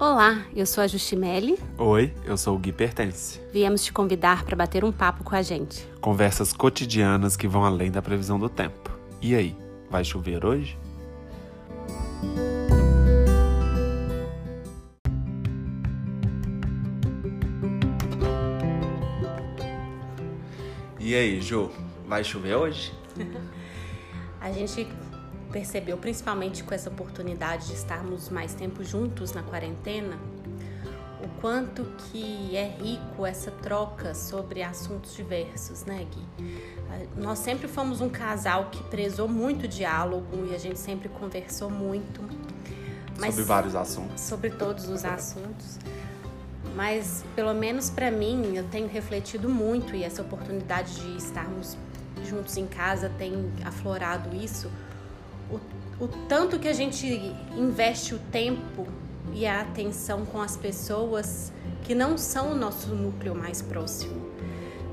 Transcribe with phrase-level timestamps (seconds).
[0.00, 1.58] Olá, eu sou a Justimelli.
[1.76, 3.38] Oi, eu sou o Gui Pertence.
[3.52, 5.86] Viemos te convidar para bater um papo com a gente.
[6.00, 8.90] Conversas cotidianas que vão além da previsão do tempo.
[9.20, 9.54] E aí,
[9.90, 10.78] vai chover hoje?
[20.98, 21.70] E aí, Ju,
[22.08, 22.94] vai chover hoje?
[24.40, 24.88] a gente
[25.50, 30.16] percebeu, principalmente com essa oportunidade de estarmos mais tempo juntos na quarentena,
[31.22, 36.56] o quanto que é rico essa troca sobre assuntos diversos, né, Gui?
[37.16, 41.70] Nós sempre fomos um casal que prezou muito o diálogo e a gente sempre conversou
[41.70, 42.22] muito.
[43.16, 44.20] sobre vários assuntos.
[44.20, 45.78] Sobre todos os assuntos.
[46.74, 51.76] Mas, pelo menos para mim, eu tenho refletido muito e essa oportunidade de estarmos
[52.24, 54.70] juntos em casa tem aflorado isso
[56.00, 57.06] o, tanto que a gente
[57.56, 58.86] investe o tempo
[59.32, 64.30] e a atenção com as pessoas que não são o nosso núcleo mais próximo.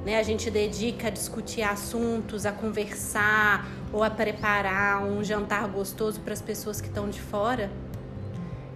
[0.05, 0.19] Né?
[0.19, 6.33] A gente dedica a discutir assuntos, a conversar ou a preparar um jantar gostoso para
[6.33, 7.71] as pessoas que estão de fora.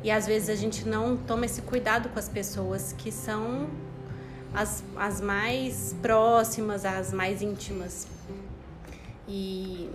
[0.03, 3.69] E às vezes a gente não toma esse cuidado com as pessoas que são
[4.53, 8.07] as, as mais próximas, as mais íntimas.
[9.27, 9.89] E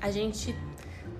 [0.00, 0.54] a gente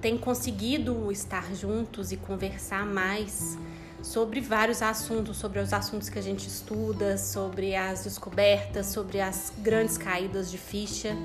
[0.02, 3.56] tem conseguido estar juntos e conversar mais
[4.02, 9.52] sobre vários assuntos, sobre os assuntos que a gente estuda, sobre as descobertas, sobre as
[9.58, 11.16] grandes caídas de ficha.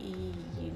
[0.00, 0.72] E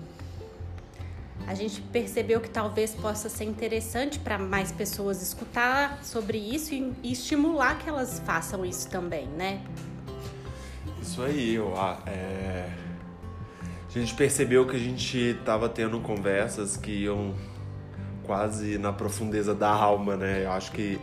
[1.46, 6.94] a gente percebeu que talvez possa ser interessante para mais pessoas escutar sobre isso e,
[7.02, 9.64] estimular que elas façam isso também, né?
[11.00, 11.72] Isso aí, eu,
[12.06, 12.85] é
[13.96, 17.34] a gente percebeu que a gente estava tendo conversas que iam
[18.24, 20.44] quase na profundeza da alma, né?
[20.44, 20.98] Eu acho que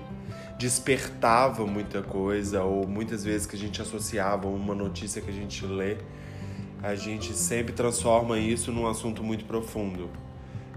[0.60, 5.66] despertava muita coisa, ou muitas vezes que a gente associava uma notícia que a gente
[5.66, 5.98] lê,
[6.84, 10.10] a gente sempre transforma isso num assunto muito profundo.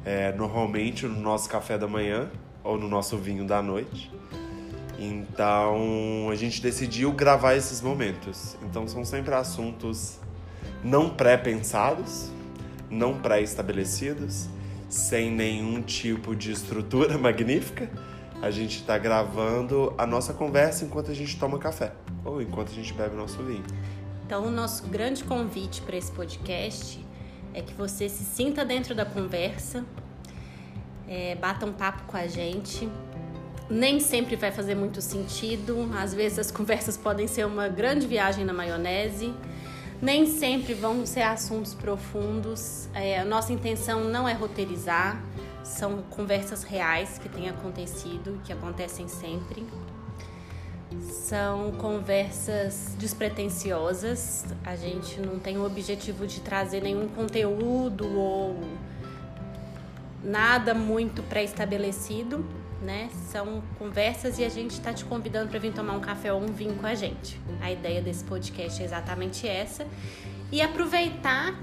[0.04, 2.30] É, normalmente no nosso café da manhã
[2.64, 4.10] ou no nosso vinho da noite.
[4.98, 8.56] Então a gente decidiu gravar esses momentos.
[8.62, 10.18] Então são sempre assuntos
[10.82, 12.30] não pré-pensados,
[12.90, 14.48] não pré-estabelecidos,
[14.88, 17.90] sem nenhum tipo de estrutura magnífica.
[18.40, 21.92] A gente está gravando a nossa conversa enquanto a gente toma café
[22.24, 23.64] ou enquanto a gente bebe nosso vinho.
[24.26, 27.04] Então, o nosso grande convite para esse podcast
[27.54, 29.84] é que você se sinta dentro da conversa,
[31.08, 32.88] é, bata um papo com a gente.
[33.70, 38.44] Nem sempre vai fazer muito sentido, às vezes as conversas podem ser uma grande viagem
[38.44, 39.32] na maionese.
[40.00, 42.88] Nem sempre vão ser assuntos profundos.
[42.94, 45.22] É, nossa intenção não é roteirizar,
[45.62, 49.66] são conversas reais que têm acontecido, que acontecem sempre.
[51.00, 54.44] São conversas despretensiosas.
[54.64, 58.60] A gente não tem o objetivo de trazer nenhum conteúdo ou
[60.22, 62.44] nada muito pré-estabelecido
[62.82, 63.08] né?
[63.30, 66.46] São conversas e a gente está te convidando para vir tomar um café ou um
[66.46, 67.40] vinho com a gente.
[67.60, 69.86] A ideia desse podcast é exatamente essa.
[70.52, 71.54] E aproveitar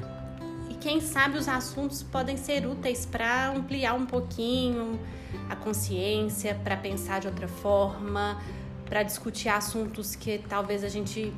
[0.69, 4.99] e quem sabe os assuntos podem ser úteis para ampliar um pouquinho
[5.49, 8.41] a consciência, para pensar de outra forma,
[8.85, 11.33] para discutir assuntos que talvez a gente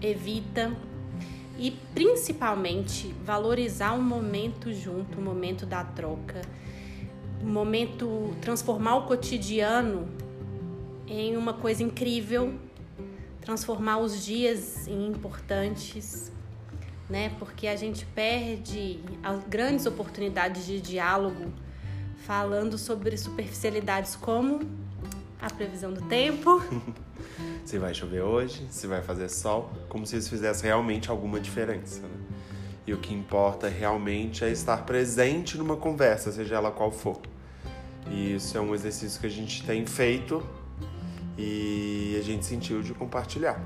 [0.00, 0.74] evita
[1.58, 6.42] e principalmente valorizar o momento junto, o momento da troca
[7.44, 10.08] momento transformar o cotidiano
[11.06, 12.54] em uma coisa incrível,
[13.40, 16.32] transformar os dias em importantes,
[17.08, 17.30] né?
[17.38, 19.00] Porque a gente perde
[19.48, 21.52] grandes oportunidades de diálogo
[22.24, 24.60] falando sobre superficialidades como
[25.40, 26.62] a previsão do tempo.
[27.64, 32.00] se vai chover hoje, se vai fazer sol, como se isso fizesse realmente alguma diferença.
[32.00, 32.08] Né?
[32.86, 37.20] E o que importa realmente é estar presente numa conversa, seja ela qual for.
[38.10, 40.42] E isso é um exercício que a gente tem feito
[41.36, 43.60] e a gente sentiu de compartilhar.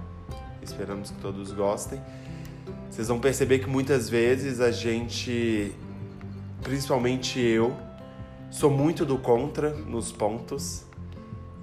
[0.62, 2.00] Esperamos que todos gostem.
[2.90, 5.74] Vocês vão perceber que muitas vezes a gente,
[6.62, 7.76] principalmente eu,
[8.50, 10.84] sou muito do contra nos pontos.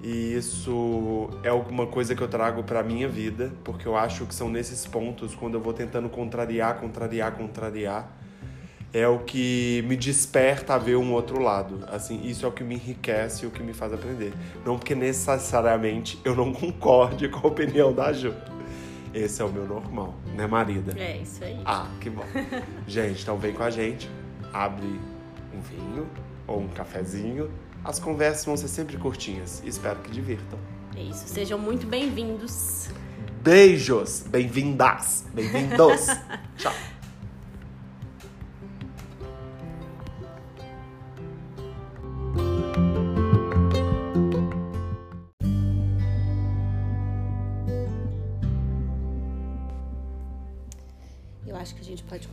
[0.02, 4.34] E isso é alguma coisa que eu trago para minha vida, porque eu acho que
[4.34, 8.08] são nesses pontos quando eu vou tentando contrariar, contrariar, contrariar,
[8.96, 11.84] é o que me desperta a ver um outro lado.
[11.88, 14.32] Assim, isso é o que me enriquece e o que me faz aprender.
[14.64, 18.32] Não porque necessariamente eu não concorde com a opinião da Ju.
[19.12, 20.98] Esse é o meu normal, né, marida?
[20.98, 21.60] É, isso aí.
[21.64, 22.24] Ah, que bom.
[22.86, 24.10] gente, então vem com a gente,
[24.52, 26.06] abre um vinho
[26.46, 27.50] ou um cafezinho
[27.86, 29.62] as conversas vão ser sempre curtinhas.
[29.64, 30.58] Espero que divirtam.
[30.96, 32.88] É isso, sejam muito bem-vindos.
[33.42, 36.06] Beijos, bem-vindas, bem-vindos.
[36.58, 36.72] Tchau.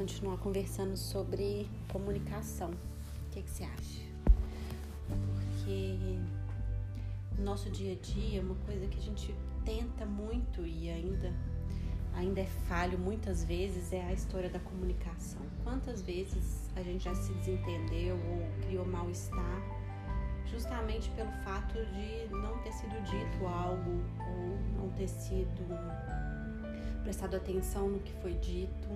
[0.04, 2.72] Continuar conversando sobre comunicação.
[2.72, 4.02] O que, que você acha?
[5.08, 5.98] Porque
[7.38, 9.34] no nosso dia a dia, uma coisa que a gente
[9.64, 11.34] tenta muito e ainda
[12.16, 15.42] ainda é falho muitas vezes é a história da comunicação.
[15.64, 19.62] Quantas vezes a gente já se desentendeu ou criou mal-estar
[20.52, 25.64] justamente pelo fato de não ter sido dito algo ou não ter sido
[27.04, 28.90] prestado atenção no que foi dito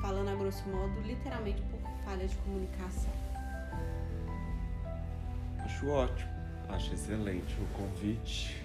[0.00, 3.12] falando a grosso modo, literalmente por falha de comunicação.
[5.64, 6.30] Acho ótimo,
[6.70, 8.62] acho excelente o convite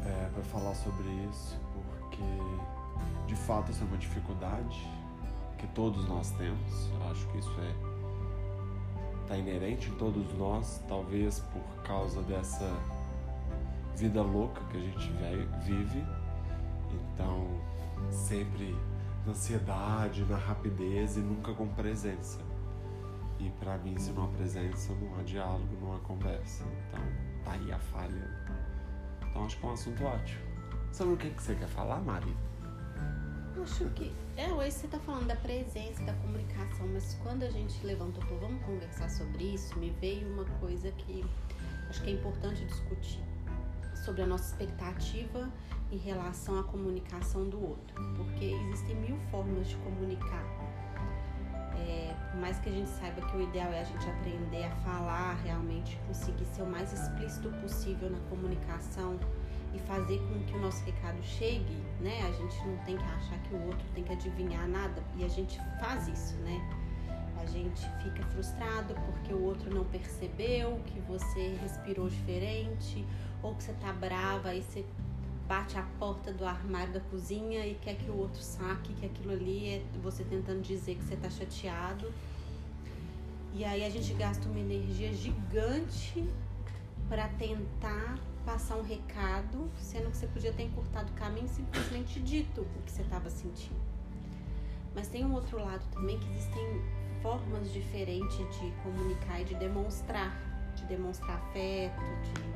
[0.00, 4.88] é, para falar sobre isso, porque de fato isso é uma dificuldade
[5.58, 6.90] que todos nós temos.
[6.90, 7.92] Eu acho que isso é
[9.28, 12.68] tá inerente em todos nós, talvez por causa dessa
[13.96, 15.12] vida louca que a gente
[15.64, 16.04] vive.
[17.14, 17.46] Então,
[18.10, 18.76] sempre
[19.24, 22.40] na ansiedade, na rapidez e nunca com presença.
[23.38, 26.64] E para mim, se não há presença, não há diálogo, não há conversa.
[26.88, 27.00] Então,
[27.44, 28.30] tá aí a falha.
[29.28, 30.42] Então, acho que é um assunto ótimo.
[30.92, 32.36] Sobre o que, que você quer falar, Mari?
[33.60, 34.12] Acho que.
[34.36, 38.40] É, hoje você tá falando da presença, da comunicação, mas quando a gente levantou falou,
[38.40, 41.24] vamos conversar sobre isso, me veio uma coisa que
[41.88, 43.20] acho que é importante discutir.
[44.04, 45.50] Sobre a nossa expectativa
[45.90, 47.94] em relação à comunicação do outro.
[48.16, 50.44] Porque existem mil formas de comunicar
[51.86, 54.70] é, por mais que a gente saiba que o ideal é a gente aprender a
[54.76, 59.18] falar realmente, conseguir ser o mais explícito possível na comunicação
[59.74, 62.22] e fazer com que o nosso recado chegue, né?
[62.22, 65.28] A gente não tem que achar que o outro tem que adivinhar nada e a
[65.28, 66.60] gente faz isso, né?
[67.42, 73.04] A gente fica frustrado porque o outro não percebeu que você respirou diferente
[73.42, 74.84] ou que você tá brava aí você
[75.48, 79.32] bate a porta do armário da cozinha e quer que o outro saque que aquilo
[79.32, 82.12] ali é você tentando dizer que você tá chateado.
[83.52, 86.24] E aí a gente gasta uma energia gigante
[87.08, 92.20] para tentar passar um recado, sendo que você podia ter encurtado o caminho e simplesmente
[92.20, 93.80] dito o que você estava sentindo.
[94.94, 96.82] Mas tem um outro lado também que existem
[97.22, 100.36] formas diferentes de comunicar e de demonstrar,
[100.74, 102.52] de demonstrar afeto, de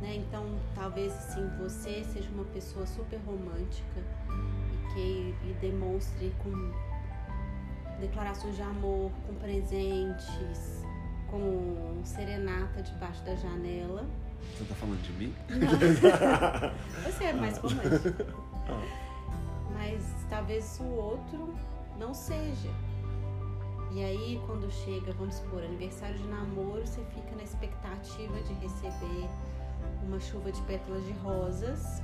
[0.00, 0.16] né?
[0.16, 6.72] Então, talvez assim, você seja uma pessoa super romântica e que e demonstre com
[8.00, 10.84] declarações de amor, com presentes,
[11.30, 14.04] com serenata debaixo da janela.
[14.58, 15.34] Você tá falando de mim?
[15.48, 15.68] Não.
[17.10, 18.24] Você é mais romântico.
[19.72, 21.54] Mas talvez o outro
[21.98, 22.70] não seja.
[23.94, 29.28] E aí, quando chega, vamos supor, aniversário de namoro, você fica na expectativa de receber
[30.02, 32.02] uma chuva de pétalas de rosas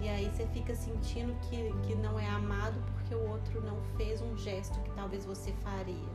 [0.00, 4.22] e aí você fica sentindo que, que não é amado porque o outro não fez
[4.22, 6.08] um gesto que talvez você faria.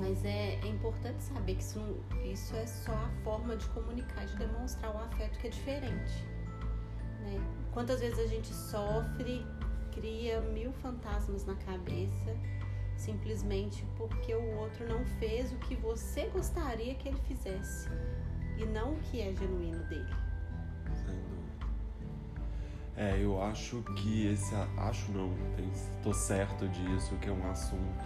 [0.00, 1.80] Mas é, é importante saber que isso,
[2.24, 6.26] isso é só a forma de comunicar, de demonstrar o afeto que é diferente.
[7.20, 7.38] Né?
[7.70, 9.44] Quantas vezes a gente sofre,
[9.92, 12.34] cria mil fantasmas na cabeça
[13.04, 17.88] simplesmente porque o outro não fez o que você gostaria que ele fizesse
[18.56, 20.14] e não o que é genuíno dele.
[20.94, 21.42] Sem dúvida.
[22.96, 24.54] É, eu acho que esse.
[24.76, 25.34] Acho não,
[25.72, 28.04] estou certo disso, que é um assunto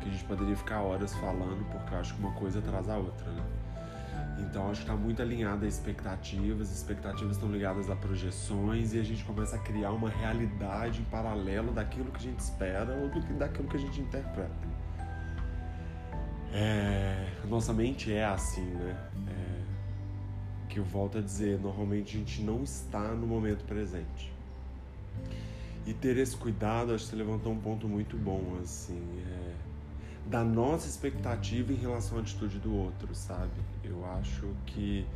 [0.00, 2.98] que a gente poderia ficar horas falando, porque eu acho que uma coisa traz a
[2.98, 3.42] outra, né?
[4.40, 9.02] Então acho que está muito alinhada a expectativas, expectativas estão ligadas a projeções e a
[9.02, 13.20] gente começa a criar uma realidade em paralelo daquilo que a gente espera ou do,
[13.38, 14.68] daquilo que a gente interpreta.
[16.52, 18.96] É, nossa mente é assim, né?
[19.28, 24.32] É, que eu volto a dizer, normalmente a gente não está no momento presente.
[25.86, 29.54] E ter esse cuidado, acho que você levantou um ponto muito bom, assim, é,
[30.28, 33.50] da nossa expectativa em relação à atitude do outro, sabe?
[33.82, 35.06] Eu acho que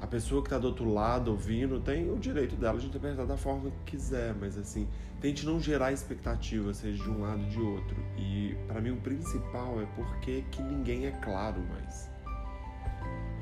[0.00, 3.36] a pessoa que está do outro lado ouvindo tem o direito dela de interpretar da
[3.36, 4.88] forma que quiser, mas assim,
[5.20, 7.96] tente não gerar expectativa, seja de um lado ou de outro.
[8.16, 12.10] E para mim o principal é porque que ninguém é claro mais.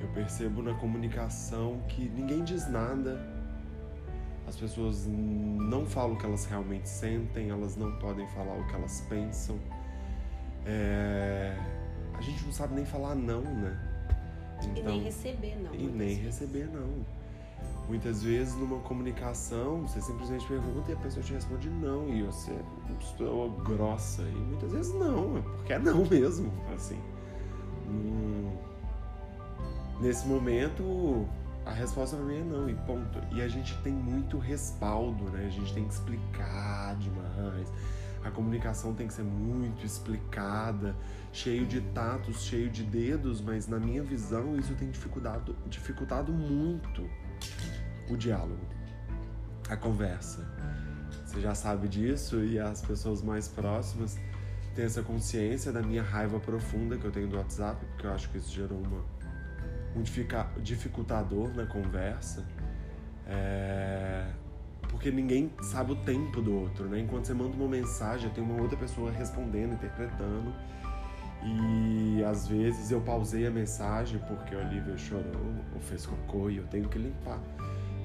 [0.01, 3.33] Eu percebo na comunicação que ninguém diz nada,
[4.47, 8.75] as pessoas não falam o que elas realmente sentem, elas não podem falar o que
[8.75, 9.59] elas pensam.
[10.67, 11.57] É...
[12.53, 13.77] sabe nem falar não, né?
[14.63, 15.75] Então, e nem receber não.
[15.75, 16.25] E nem vezes.
[16.25, 17.05] receber não.
[17.89, 22.53] Muitas vezes numa comunicação você simplesmente pergunta e a pessoa te responde não e você
[22.53, 26.99] é uma pessoa grossa e muitas vezes não, é porque é não mesmo, assim.
[27.87, 28.57] Hum,
[30.01, 31.29] nesse momento
[31.67, 33.19] a resposta pra mim é não e ponto.
[33.33, 35.47] E a gente tem muito respaldo, né?
[35.47, 37.73] A gente tem que explicar demais.
[38.25, 40.97] A comunicação tem que ser muito explicada,
[41.31, 47.09] cheio de tatos, cheio de dedos, mas na minha visão isso tem dificultado, dificultado muito
[48.09, 48.65] o diálogo,
[49.69, 50.49] a conversa.
[51.27, 54.17] Você já sabe disso e as pessoas mais próximas
[54.75, 58.31] têm essa consciência da minha raiva profunda que eu tenho do WhatsApp, porque eu acho
[58.31, 59.05] que isso gerou uma,
[59.95, 60.03] um
[60.63, 62.45] dificultador na conversa.
[63.27, 64.31] É,
[64.95, 67.01] porque ninguém sabe o tempo do outro, né?
[67.01, 70.55] Enquanto você manda uma mensagem, tem uma outra pessoa respondendo, interpretando.
[71.43, 76.59] E às vezes eu pausei a mensagem porque o Olivia chorou ou fez cocô e
[76.59, 77.41] eu tenho que limpar.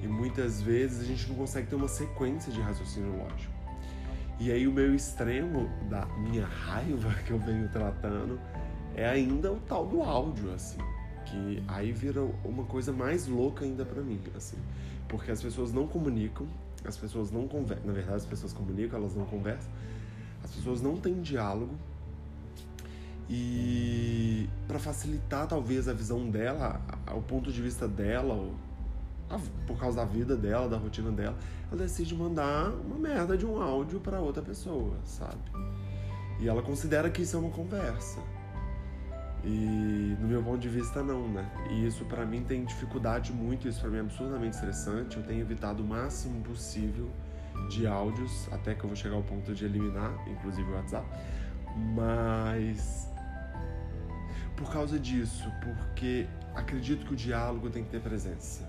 [0.02, 3.54] E muitas vezes a gente não consegue ter uma sequência de raciocínio lógico.
[4.40, 8.38] E aí o meu extremo da minha raiva que eu venho tratando
[8.96, 10.78] é ainda o tal do áudio, assim.
[11.24, 14.58] Que aí vira uma coisa mais louca ainda para mim, assim.
[15.08, 16.46] Porque as pessoas não comunicam,
[16.84, 17.86] as pessoas não conversam.
[17.86, 19.70] Na verdade, as pessoas comunicam, elas não conversam.
[20.42, 21.74] As pessoas não têm diálogo.
[23.28, 26.80] E para facilitar talvez a visão dela,
[27.14, 28.52] o ponto de vista dela,
[29.66, 31.36] por causa da vida dela, da rotina dela,
[31.70, 35.38] ela decide mandar uma merda de um áudio para outra pessoa, sabe?
[36.40, 38.20] E ela considera que isso é uma conversa.
[39.44, 41.48] E no meu ponto de vista não, né?
[41.70, 45.16] E isso para mim tem dificuldade muito, isso para mim é absurdamente estressante.
[45.16, 47.08] Eu tenho evitado o máximo possível
[47.70, 51.06] de áudios, até que eu vou chegar ao ponto de eliminar, inclusive o WhatsApp.
[51.94, 53.08] Mas
[54.56, 58.68] por causa disso, porque acredito que o diálogo tem que ter presença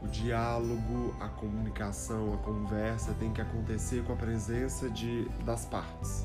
[0.00, 6.24] o diálogo, a comunicação, a conversa tem que acontecer com a presença de, das partes.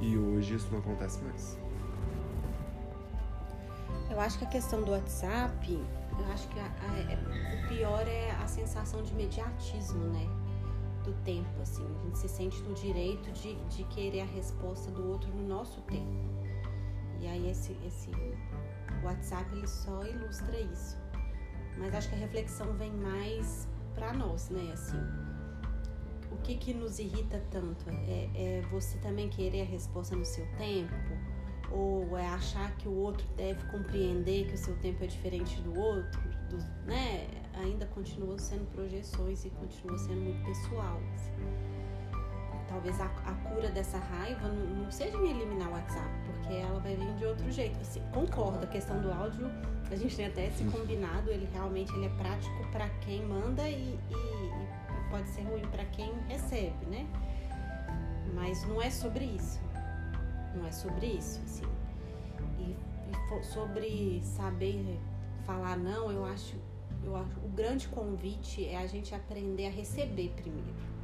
[0.00, 1.58] E hoje isso não acontece mais.
[4.14, 8.06] Eu acho que a questão do WhatsApp, eu acho que a, a, é, o pior
[8.06, 10.24] é a sensação de imediatismo, né?
[11.02, 11.84] Do tempo, assim.
[11.84, 15.80] A gente se sente no direito de, de querer a resposta do outro no nosso
[15.80, 16.14] tempo.
[17.20, 18.12] E aí esse, esse
[19.02, 20.96] WhatsApp ele só ilustra isso.
[21.76, 23.66] Mas acho que a reflexão vem mais
[23.96, 24.70] para nós, né?
[24.72, 25.02] Assim,
[26.30, 27.84] o que que nos irrita tanto?
[27.90, 30.94] É, é você também querer a resposta no seu tempo?
[31.74, 35.78] Ou é achar que o outro deve compreender que o seu tempo é diferente do
[35.78, 36.20] outro?
[36.48, 37.26] Do, né?
[37.54, 41.00] Ainda continua sendo projeções e continua sendo muito pessoal.
[41.14, 41.32] Assim.
[42.68, 46.80] Talvez a, a, cura dessa raiva não, não seja em eliminar o WhatsApp, porque ela
[46.80, 47.78] vai vir de outro jeito.
[47.80, 49.50] Assim, concordo, a questão do áudio
[49.90, 53.98] a gente tem até esse combinado, ele realmente ele é prático para quem manda e,
[54.10, 57.06] e, e pode ser ruim para quem recebe, né?
[58.34, 59.60] Mas não é sobre isso.
[60.54, 61.64] Não é sobre isso, assim.
[62.58, 62.76] E,
[63.10, 65.00] e sobre saber
[65.44, 66.56] falar não, eu acho,
[67.02, 70.94] eu acho o grande convite é a gente aprender a receber primeiro.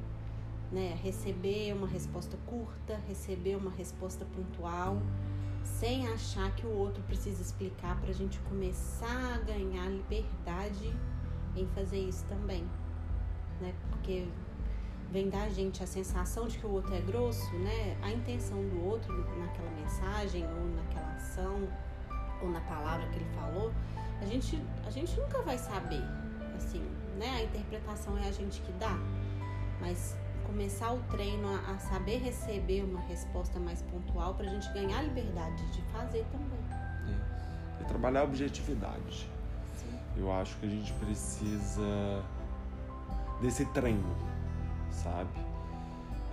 [0.71, 0.97] Né?
[1.03, 4.99] Receber uma resposta curta, receber uma resposta pontual
[5.63, 10.95] sem achar que o outro precisa explicar para a gente começar a ganhar liberdade
[11.57, 12.65] em fazer isso também,
[13.61, 13.75] né?
[13.91, 14.27] Porque
[15.11, 17.97] vem da gente a sensação de que o outro é grosso, né?
[18.03, 21.69] A intenção do outro naquela mensagem ou naquela ação
[22.41, 23.73] ou na palavra que ele falou,
[24.21, 26.03] a gente a gente nunca vai saber,
[26.57, 26.83] assim,
[27.19, 27.29] né?
[27.37, 28.97] A interpretação é a gente que dá,
[29.81, 34.73] mas começar o treino a, a saber receber uma resposta mais pontual para a gente
[34.73, 36.61] ganhar liberdade de fazer também.
[37.09, 37.83] É.
[37.83, 39.29] E trabalhar a objetividade.
[39.77, 39.99] Sim.
[40.17, 42.23] Eu acho que a gente precisa
[43.41, 44.17] desse treino,
[44.91, 45.29] sabe?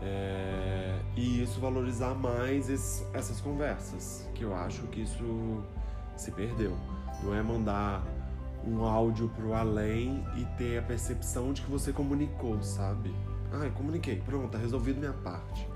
[0.01, 5.63] É, e isso valorizar mais esse, essas conversas, que eu acho que isso
[6.15, 6.77] se perdeu.
[7.23, 8.05] Não é mandar
[8.65, 13.13] um áudio pro além e ter a percepção de que você comunicou, sabe?
[13.51, 15.67] Ah, eu comuniquei, pronto, tá resolvido minha parte.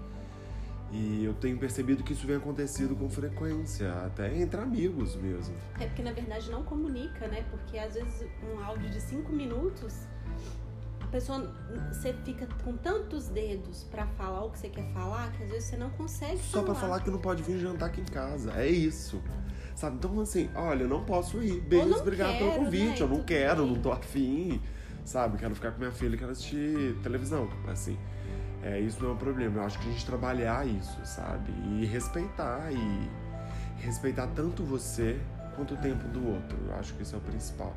[0.92, 5.56] E eu tenho percebido que isso vem acontecido com frequência, até entre amigos mesmo.
[5.80, 7.46] É porque na verdade não comunica, né?
[7.50, 10.06] Porque às vezes um áudio de cinco minutos,
[11.12, 11.54] pessoa
[11.92, 15.70] você fica com tantos dedos para falar o que você quer falar que às vezes
[15.70, 18.52] você não consegue Só para falar que não pode vir jantar aqui em casa.
[18.54, 19.22] É isso.
[19.76, 19.98] Sabe?
[19.98, 21.62] Então assim, olha, eu não posso ir.
[21.62, 23.00] Beijo, obrigado pelo convite.
[23.00, 23.02] Né?
[23.02, 23.74] Eu não quero, bem.
[23.74, 24.62] não tô afim
[25.06, 25.38] sabe?
[25.38, 27.98] Quero ficar com minha filha, quero assistir televisão, assim.
[28.64, 29.58] É, isso não é um problema.
[29.58, 31.52] Eu acho que a gente trabalhar isso, sabe?
[31.52, 33.10] E respeitar e,
[33.84, 35.20] respeitar tanto você
[35.56, 36.58] quanto o tempo do outro.
[36.68, 37.76] Eu acho que isso é o principal.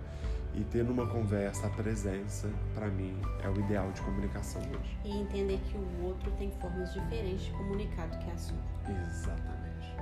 [0.54, 4.96] E ter numa conversa a presença, para mim, é o ideal de comunicação hoje.
[5.04, 8.56] E entender que o outro tem formas diferentes de comunicar do que a sua.
[9.08, 9.96] Exatamente.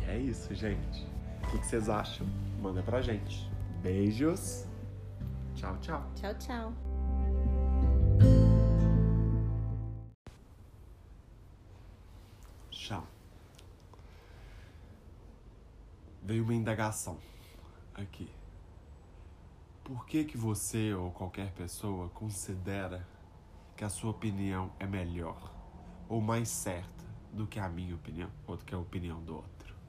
[0.00, 1.06] E é isso, gente.
[1.42, 2.26] O que vocês acham?
[2.60, 3.50] Manda pra gente.
[3.82, 4.64] Beijos.
[5.56, 6.06] Tchau, tchau.
[6.14, 6.72] Tchau, tchau.
[12.70, 13.06] Tchau.
[16.24, 17.18] Veio uma indagação
[17.94, 18.30] aqui.
[19.84, 23.06] Por que que você ou qualquer pessoa considera
[23.76, 25.52] que a sua opinião é melhor
[26.08, 29.74] ou mais certa do que a minha opinião ou do que a opinião do outro?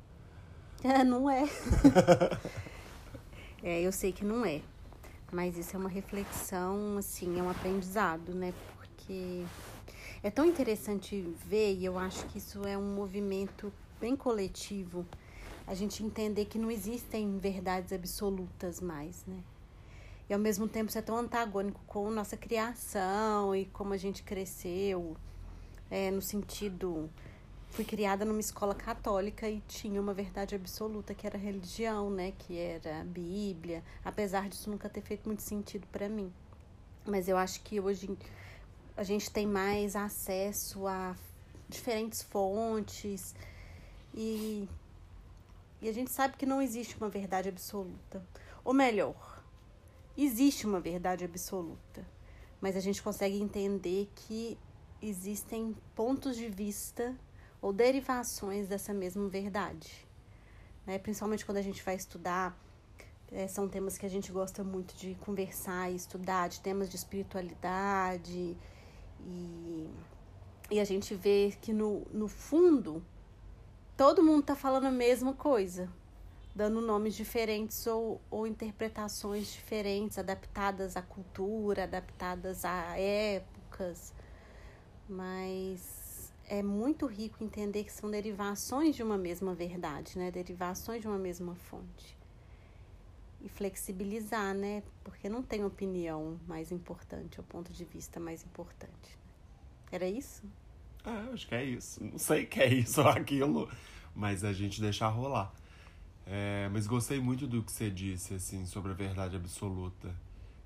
[0.84, 1.46] É, não é.
[3.64, 4.62] é, eu sei que não é.
[5.32, 8.54] Mas isso é uma reflexão, assim, é um aprendizado, né?
[8.78, 9.44] Porque
[10.22, 15.06] é tão interessante ver, e eu acho que isso é um movimento bem coletivo,
[15.68, 19.44] a gente entender que não existem verdades absolutas mais, né?
[20.30, 24.24] E ao mesmo tempo isso é tão antagônico com nossa criação e como a gente
[24.24, 25.16] cresceu,
[25.90, 27.10] é, no sentido.
[27.70, 32.32] Fui criada numa escola católica e tinha uma verdade absoluta que era a religião, né?
[32.40, 36.32] Que era a Bíblia, apesar disso nunca ter feito muito sentido para mim.
[37.06, 38.10] Mas eu acho que hoje
[38.96, 41.16] a gente tem mais acesso a
[41.68, 43.36] diferentes fontes
[44.14, 44.68] e,
[45.86, 48.26] e a gente sabe que não existe uma verdade absoluta.
[48.64, 49.44] Ou melhor,
[50.18, 52.04] existe uma verdade absoluta,
[52.60, 54.58] mas a gente consegue entender que
[55.00, 57.16] existem pontos de vista
[57.62, 60.08] ou derivações dessa mesma verdade.
[60.88, 60.98] Né?
[60.98, 62.60] Principalmente quando a gente vai estudar,
[63.32, 66.96] é, são temas que a gente gosta muito de conversar e estudar, de temas de
[66.96, 68.58] espiritualidade,
[69.24, 69.88] e,
[70.72, 73.06] e a gente vê que no, no fundo
[73.98, 75.90] todo mundo está falando a mesma coisa
[76.56, 84.14] dando nomes diferentes ou, ou interpretações diferentes, adaptadas à cultura, adaptadas a épocas.
[85.10, 90.32] Mas é muito rico entender que são derivações de uma mesma verdade, né?
[90.32, 92.18] Derivações de uma mesma fonte.
[93.42, 94.82] E flexibilizar, né?
[95.04, 99.20] Porque não tem opinião mais importante, o ponto de vista mais importante.
[99.92, 100.42] Era isso?
[101.04, 102.02] Ah, acho que é isso.
[102.02, 103.70] Não sei que é isso ou aquilo,
[104.16, 105.54] mas a gente deixar rolar.
[106.26, 110.16] É, mas gostei muito do que você disse, assim, sobre a verdade absoluta.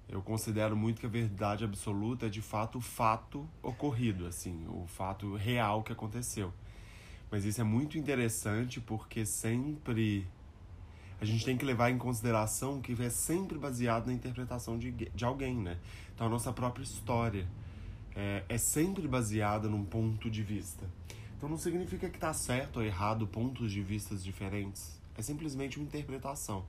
[0.07, 4.88] Eu considero muito que a verdade absoluta é de fato o fato ocorrido, assim, o
[4.88, 6.53] fato real que aconteceu.
[7.29, 10.25] Mas isso é muito interessante porque sempre
[11.21, 15.25] a gente tem que levar em consideração que é sempre baseado na interpretação de, de
[15.25, 15.77] alguém, né?
[16.15, 17.45] Então a nossa própria história
[18.15, 20.85] é, é sempre baseada num ponto de vista.
[21.39, 25.86] Então não significa que está certo ou errado pontos de vistas diferentes é simplesmente uma
[25.86, 26.65] interpretação.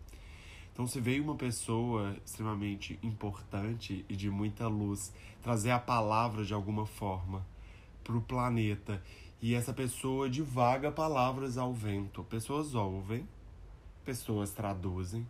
[0.73, 6.55] Então, se veio uma pessoa extremamente importante e de muita luz trazer a palavra de
[6.55, 7.45] alguma forma
[8.05, 9.03] para o planeta
[9.43, 13.29] e essa pessoa divaga palavras ao vento, pessoas ouvem,
[14.05, 15.27] pessoas traduzem,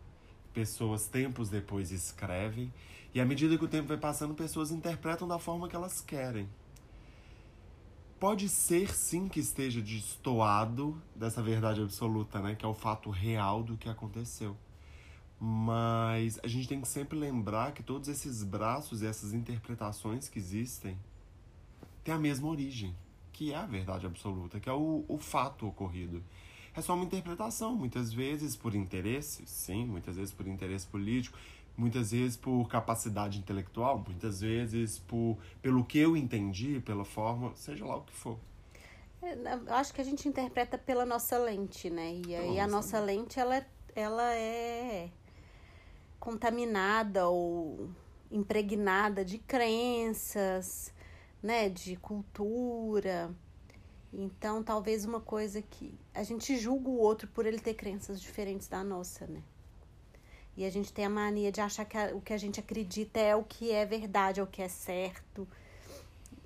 [0.52, 2.70] pessoas tempos depois escrevem
[3.14, 6.46] e à medida que o tempo vai passando, pessoas interpretam da forma que elas querem.
[8.20, 12.54] Pode ser sim que esteja destoado dessa verdade absoluta, né?
[12.54, 14.54] Que é o fato real do que aconteceu.
[15.40, 20.38] Mas a gente tem que sempre lembrar que todos esses braços e essas interpretações que
[20.38, 20.98] existem
[22.04, 22.94] têm a mesma origem,
[23.32, 26.22] que é a verdade absoluta, que é o, o fato ocorrido.
[26.74, 31.38] É só uma interpretação, muitas vezes por interesse, sim, muitas vezes por interesse político,
[31.76, 37.84] muitas vezes por capacidade intelectual, muitas vezes por pelo que eu entendi, pela forma, seja
[37.84, 38.38] lá o que for.
[39.22, 42.20] É, eu acho que a gente interpreta pela nossa lente, né?
[42.26, 45.10] E aí a nossa lente ela é, ela é
[46.18, 47.90] contaminada ou
[48.30, 50.92] impregnada de crenças,
[51.42, 53.34] né, de cultura.
[54.12, 58.68] Então, talvez uma coisa que a gente julga o outro por ele ter crenças diferentes
[58.68, 59.42] da nossa, né?
[60.56, 63.18] E a gente tem a mania de achar que a, o que a gente acredita
[63.18, 65.46] é o que é verdade, é o que é certo.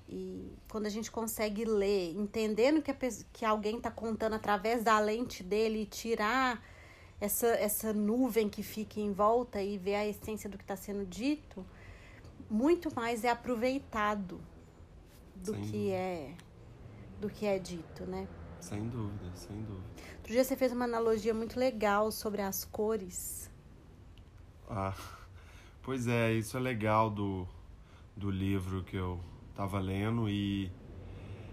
[0.08, 2.96] E quando a gente consegue ler, entendendo que, a,
[3.32, 6.62] que alguém está contando através da lente dele e tirar
[7.20, 11.06] essa, essa nuvem que fica em volta e ver a essência do que está sendo
[11.06, 11.64] dito,
[12.50, 14.40] muito mais é aproveitado
[15.34, 16.34] do que é
[17.20, 18.28] do que é dito, né?
[18.60, 19.84] Sem dúvida, sem dúvida.
[20.16, 23.50] Outro dia você fez uma analogia muito legal sobre as cores.
[24.68, 24.94] Ah,
[25.82, 27.46] pois é, isso é legal do,
[28.16, 29.20] do livro que eu
[29.54, 30.70] tava lendo e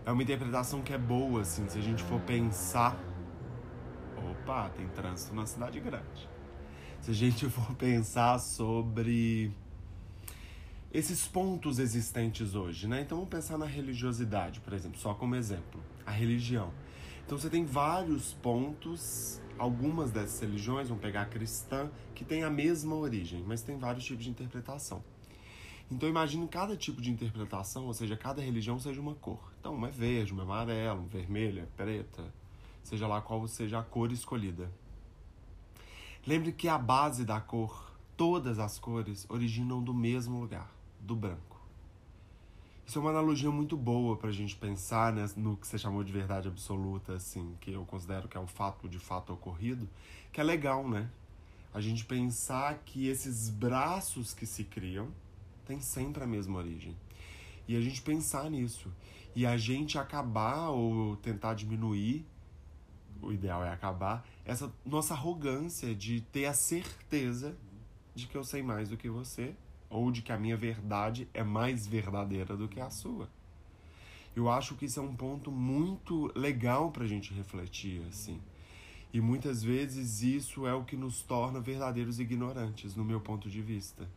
[0.06, 2.98] é uma interpretação que é boa, assim, se a gente for pensar
[4.32, 6.30] opa, tem trânsito na cidade grande.
[7.02, 9.52] Se a gente for pensar sobre
[10.92, 13.02] esses pontos existentes hoje, né?
[13.02, 16.72] Então vamos pensar na religiosidade, por exemplo, só como exemplo, a religião.
[17.26, 22.50] Então você tem vários pontos, algumas dessas religiões, vamos pegar a cristã, que tem a
[22.50, 25.04] mesma origem, mas tem vários tipos de interpretação.
[25.90, 29.54] Então imagine cada tipo de interpretação, ou seja, cada religião seja uma cor.
[29.60, 32.34] Então, uma é verde, uma é amarelo, um vermelho, é preta,
[32.82, 34.72] seja lá qual seja a cor escolhida.
[36.26, 41.51] Lembre que a base da cor, todas as cores, originam do mesmo lugar, do branco.
[42.92, 46.04] Isso é uma analogia muito boa para a gente pensar né, no que você chamou
[46.04, 49.88] de verdade absoluta, assim, que eu considero que é um fato de fato ocorrido,
[50.30, 51.10] que é legal, né?
[51.74, 55.08] A gente pensar que esses braços que se criam
[55.66, 56.94] têm sempre a mesma origem.
[57.66, 58.92] E a gente pensar nisso.
[59.34, 62.26] E a gente acabar ou tentar diminuir,
[63.22, 67.56] o ideal é acabar, essa nossa arrogância de ter a certeza
[68.14, 69.56] de que eu sei mais do que você
[69.92, 73.30] ou de que a minha verdade é mais verdadeira do que a sua.
[74.34, 78.40] Eu acho que isso é um ponto muito legal para a gente refletir, assim.
[79.14, 83.62] E muitas vezes isso é o que nos torna verdadeiros ignorantes, no meu ponto de
[83.62, 84.08] vista.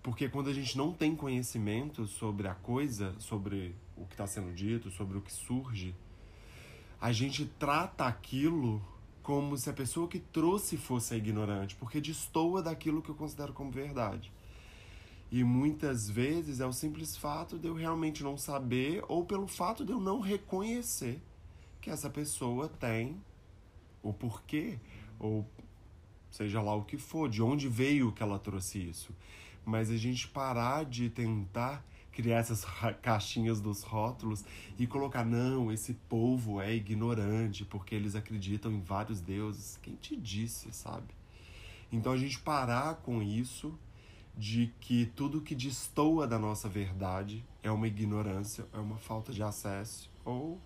[0.00, 4.54] Porque quando a gente não tem conhecimento sobre a coisa, sobre o que está sendo
[4.54, 5.92] dito, sobre o que surge,
[7.00, 8.80] a gente trata aquilo
[9.24, 13.72] como se a pessoa que trouxe fosse ignorante, porque destoa daquilo que eu considero como
[13.72, 14.32] verdade.
[15.30, 19.84] E muitas vezes é o simples fato de eu realmente não saber ou pelo fato
[19.84, 21.20] de eu não reconhecer
[21.80, 23.20] que essa pessoa tem
[24.02, 24.78] o porquê
[25.18, 25.46] ou
[26.30, 29.14] seja lá o que for, de onde veio que ela trouxe isso.
[29.64, 32.64] Mas a gente parar de tentar criar essas
[33.02, 34.44] caixinhas dos rótulos
[34.78, 39.78] e colocar, não, esse povo é ignorante porque eles acreditam em vários deuses.
[39.82, 41.06] Quem te disse, sabe?
[41.92, 43.78] Então a gente parar com isso
[44.38, 49.42] de que tudo que destoa da nossa verdade é uma ignorância, é uma falta de
[49.42, 50.60] acesso ou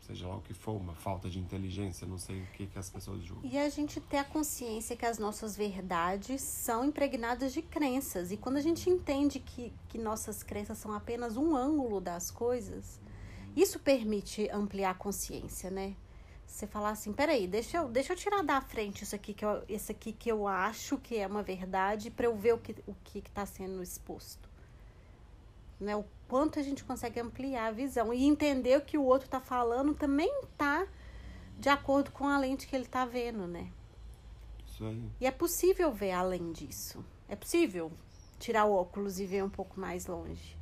[0.00, 2.88] seja lá o que for, uma falta de inteligência, não sei o que, que as
[2.88, 3.50] pessoas julgam.
[3.50, 8.32] E a gente ter a consciência que as nossas verdades são impregnadas de crenças.
[8.32, 12.98] E quando a gente entende que, que nossas crenças são apenas um ângulo das coisas,
[13.54, 15.94] isso permite ampliar a consciência, né?
[16.48, 19.62] Você falar assim, peraí, deixa eu, deixa eu tirar da frente isso aqui que eu,
[19.68, 22.94] esse aqui que eu acho que é uma verdade para eu ver o que o
[23.04, 24.48] que está sendo exposto.
[25.78, 25.94] Né?
[25.94, 29.40] O quanto a gente consegue ampliar a visão e entender o que o outro está
[29.40, 30.86] falando também está
[31.58, 33.70] de acordo com a lente que ele está vendo, né?
[34.66, 35.10] Isso aí.
[35.20, 37.04] E é possível ver além disso.
[37.28, 37.92] É possível
[38.38, 40.56] tirar o óculos e ver um pouco mais longe.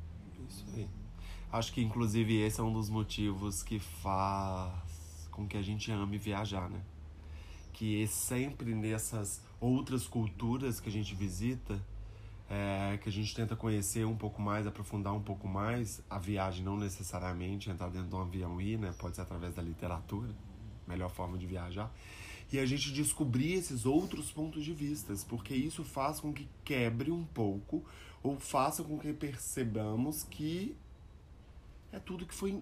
[0.47, 0.89] Isso aí.
[1.51, 4.86] Acho que inclusive esse é um dos motivos que faz
[5.37, 6.81] com que a gente ame viajar, né?
[7.71, 11.79] Que é sempre nessas outras culturas que a gente visita,
[12.49, 16.65] é, que a gente tenta conhecer um pouco mais, aprofundar um pouco mais a viagem,
[16.65, 18.93] não necessariamente entrar dentro de um avião e ir, né?
[18.97, 20.33] Pode ser através da literatura,
[20.87, 21.93] melhor forma de viajar.
[22.51, 27.11] E a gente descobrir esses outros pontos de vista, porque isso faz com que quebre
[27.11, 27.85] um pouco
[28.23, 30.75] ou faça com que percebamos que
[31.91, 32.59] é tudo que foi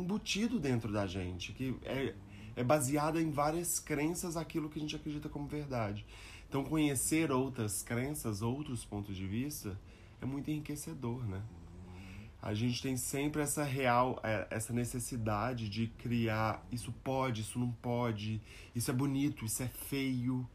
[0.00, 2.14] embutido dentro da gente, que é,
[2.56, 6.04] é baseada em várias crenças aquilo que a gente acredita como verdade.
[6.48, 9.78] Então, conhecer outras crenças, outros pontos de vista,
[10.20, 11.42] é muito enriquecedor, né?
[12.42, 17.70] A gente tem sempre essa real, é, essa necessidade de criar isso pode, isso não
[17.70, 18.40] pode,
[18.74, 20.48] isso é bonito, isso é feio.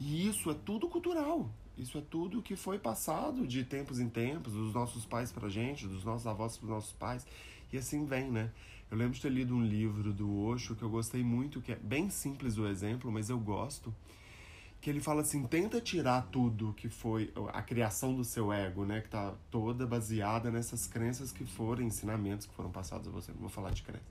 [0.00, 1.50] E isso é tudo cultural.
[1.76, 5.86] Isso é tudo que foi passado de tempos em tempos, dos nossos pais pra gente,
[5.86, 7.26] dos nossos avós pros nossos pais.
[7.70, 8.50] E assim vem, né?
[8.90, 11.76] Eu lembro de ter lido um livro do Osho que eu gostei muito, que é
[11.76, 13.92] bem simples o exemplo, mas eu gosto.
[14.80, 19.00] Que ele fala assim: tenta tirar tudo que foi a criação do seu ego, né?
[19.00, 23.32] Que tá toda baseada nessas crenças que foram, ensinamentos que foram passados a você.
[23.32, 24.04] Não vou falar de crença.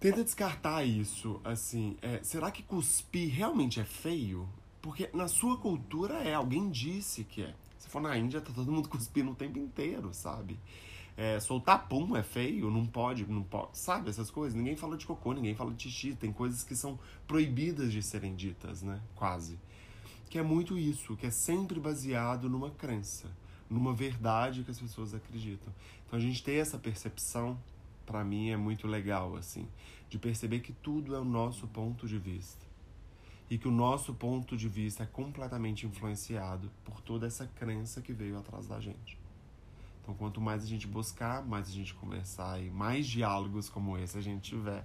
[0.00, 1.96] Tenta descartar isso, assim.
[2.00, 4.48] É, será que cuspir realmente é feio?
[4.80, 7.54] Porque na sua cultura é, alguém disse que é.
[7.78, 10.58] Se for na Índia, tá todo mundo cuspindo o tempo inteiro, sabe?
[11.16, 13.78] É, soltar pum é feio, não pode, não pode.
[13.78, 14.54] Sabe essas coisas?
[14.54, 16.14] Ninguém fala de cocô, ninguém fala de xixi.
[16.14, 19.00] Tem coisas que são proibidas de serem ditas, né?
[19.14, 19.58] Quase.
[20.28, 23.30] Que é muito isso, que é sempre baseado numa crença,
[23.70, 25.72] numa verdade que as pessoas acreditam.
[26.06, 27.58] Então a gente ter essa percepção,
[28.04, 29.66] para mim, é muito legal, assim,
[30.10, 32.66] de perceber que tudo é o nosso ponto de vista.
[33.48, 38.12] E que o nosso ponto de vista é completamente influenciado por toda essa crença que
[38.12, 39.16] veio atrás da gente.
[40.06, 44.16] Então, quanto mais a gente buscar, mais a gente conversar e mais diálogos como esse
[44.16, 44.84] a gente tiver,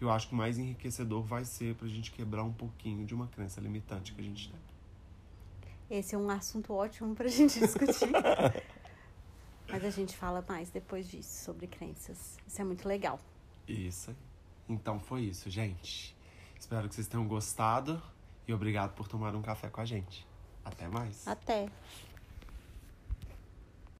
[0.00, 3.28] Eu acho que o mais enriquecedor vai ser pra gente quebrar um pouquinho de uma
[3.28, 5.98] crença limitante que a gente tem.
[5.98, 8.10] Esse é um assunto ótimo pra gente discutir.
[9.70, 12.36] Mas a gente fala mais depois disso, sobre crenças.
[12.44, 13.20] Isso é muito legal.
[13.68, 14.16] Isso aí.
[14.68, 16.14] Então foi isso, gente.
[16.58, 18.02] Espero que vocês tenham gostado
[18.48, 20.26] e obrigado por tomar um café com a gente.
[20.64, 21.26] Até mais.
[21.26, 21.68] Até.